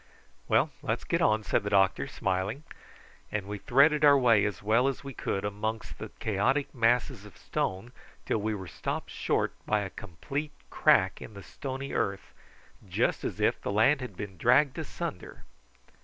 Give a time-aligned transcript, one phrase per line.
[0.47, 2.63] "Well, let's get on," said the doctor, smiling;
[3.31, 7.37] and we threaded our way as well as we could amongst the chaotic masses of
[7.37, 7.91] stones
[8.25, 12.33] till we were stopped short by a complete crack in the stony earth,
[12.89, 15.43] just as if the land had been dragged asunder.